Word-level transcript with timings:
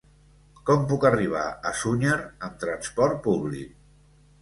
Com 0.69 0.87
puc 0.91 1.05
arribar 1.09 1.45
a 1.73 1.75
Sunyer 1.83 2.17
amb 2.51 2.59
trasport 2.67 3.25
públic? 3.31 3.81